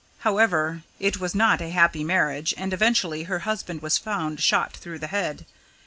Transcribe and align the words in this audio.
However, 0.25 0.81
it 0.99 1.19
was 1.19 1.35
not 1.35 1.61
a 1.61 1.69
happy 1.69 2.03
marriage, 2.03 2.55
and 2.57 2.73
eventually 2.73 3.25
her 3.25 3.37
husband 3.45 3.83
was 3.83 3.99
found 3.99 4.39
shot 4.41 4.73
through 4.75 4.97
the 4.97 5.05
head. 5.13 5.45